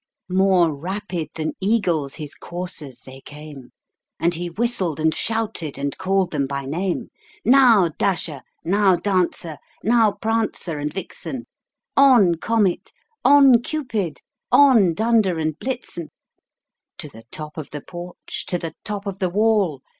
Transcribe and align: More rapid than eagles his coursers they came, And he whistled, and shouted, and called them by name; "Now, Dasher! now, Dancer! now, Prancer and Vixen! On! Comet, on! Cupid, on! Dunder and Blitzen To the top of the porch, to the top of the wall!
More 0.31 0.73
rapid 0.75 1.29
than 1.35 1.53
eagles 1.61 2.15
his 2.15 2.33
coursers 2.33 3.01
they 3.01 3.21
came, 3.21 3.69
And 4.19 4.33
he 4.33 4.49
whistled, 4.49 4.99
and 4.99 5.13
shouted, 5.13 5.77
and 5.77 5.95
called 5.95 6.31
them 6.31 6.47
by 6.47 6.65
name; 6.65 7.09
"Now, 7.45 7.89
Dasher! 7.99 8.41
now, 8.63 8.95
Dancer! 8.95 9.59
now, 9.83 10.13
Prancer 10.13 10.79
and 10.79 10.91
Vixen! 10.91 11.45
On! 11.95 12.33
Comet, 12.33 12.91
on! 13.23 13.61
Cupid, 13.61 14.21
on! 14.51 14.95
Dunder 14.95 15.37
and 15.37 15.59
Blitzen 15.59 16.07
To 16.97 17.07
the 17.07 17.25
top 17.29 17.55
of 17.55 17.69
the 17.69 17.81
porch, 17.81 18.47
to 18.47 18.57
the 18.57 18.73
top 18.83 19.05
of 19.05 19.19
the 19.19 19.29
wall! 19.29 19.83